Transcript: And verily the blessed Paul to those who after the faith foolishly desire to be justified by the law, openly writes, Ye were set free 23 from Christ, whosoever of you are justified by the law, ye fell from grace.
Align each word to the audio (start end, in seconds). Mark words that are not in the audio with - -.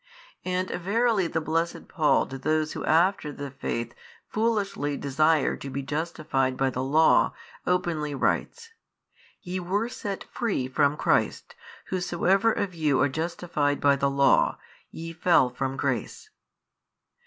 And 0.45 0.71
verily 0.71 1.27
the 1.27 1.39
blessed 1.39 1.87
Paul 1.87 2.25
to 2.25 2.39
those 2.39 2.73
who 2.73 2.83
after 2.85 3.31
the 3.31 3.51
faith 3.51 3.93
foolishly 4.27 4.97
desire 4.97 5.55
to 5.57 5.69
be 5.69 5.83
justified 5.83 6.57
by 6.57 6.71
the 6.71 6.83
law, 6.83 7.35
openly 7.67 8.15
writes, 8.15 8.71
Ye 9.43 9.59
were 9.59 9.89
set 9.89 10.23
free 10.23 10.63
23 10.63 10.67
from 10.73 10.97
Christ, 10.97 11.53
whosoever 11.89 12.51
of 12.51 12.73
you 12.73 12.99
are 12.99 13.09
justified 13.09 13.79
by 13.79 13.95
the 13.95 14.09
law, 14.09 14.57
ye 14.89 15.13
fell 15.13 15.51
from 15.51 15.77
grace. 15.77 16.31